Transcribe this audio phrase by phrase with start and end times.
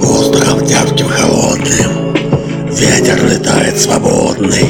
[0.00, 2.14] Остров тяжким холодным,
[2.70, 4.68] Ветер летает свободный,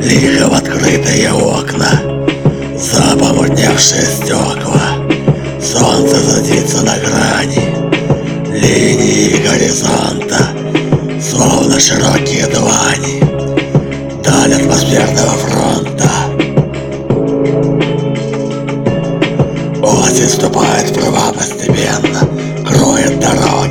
[0.00, 2.00] Лихо в открытые окна,
[2.78, 4.98] За помутневшие стекла,
[5.60, 7.74] Солнце садится на грани,
[8.52, 10.46] Линии горизонта,
[11.20, 13.20] Словно широкие длани,
[14.22, 16.10] Даль атмосферного фронта—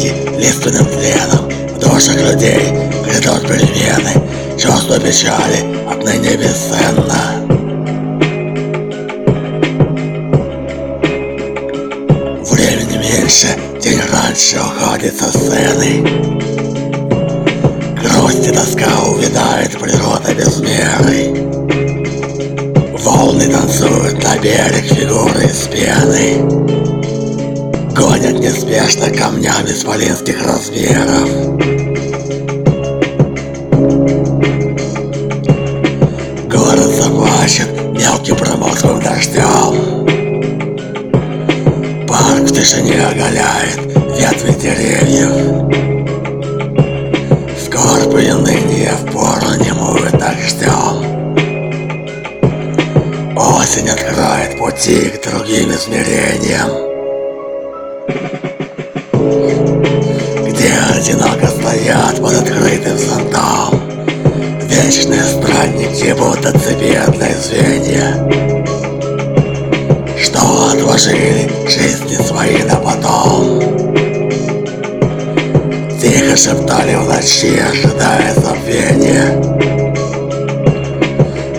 [0.01, 2.71] дороги лиственным тленом В душах людей
[3.05, 4.57] грядут перемены.
[4.57, 7.41] Чувство печали отныне бесценно.
[12.51, 13.47] Времени меньше,
[13.81, 16.03] день раньше уходит со сцены.
[18.01, 21.33] Грусть и тоска увядает природа без меры.
[22.99, 26.50] Волны танцуют на берег фигуры из пены
[28.52, 31.30] неспешно камнями исполинских размеров.
[36.49, 40.05] Город заплачет мелким промозглым дождем.
[42.07, 43.79] Парк в тишине оголяет
[44.20, 45.32] ветви деревьев.
[47.63, 50.96] Скорбь и ныне в пору немую так ждем
[53.38, 56.90] Осень откроет пути к другим измерениям
[64.91, 67.00] Вечные странники, будто цепи
[67.39, 68.28] звенья.
[70.22, 70.41] Что
[70.73, 73.61] отложили жизни свои на потом?
[75.97, 79.41] Тихо шептали в ночи, ожидая забвения.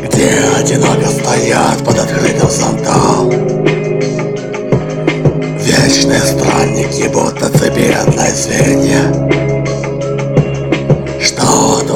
[0.05, 0.29] Где
[0.61, 3.31] одиноко стоят под открытым зонтом?
[5.59, 7.97] Вечные странники, будто цепи
[8.35, 9.42] звенья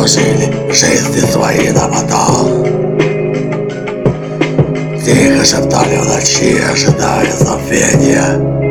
[0.07, 2.65] Отложили жизни свои на потом
[5.05, 8.66] Тихо шептали в ночи, ожидая забвения